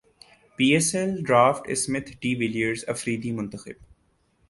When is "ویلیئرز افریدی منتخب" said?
2.35-3.83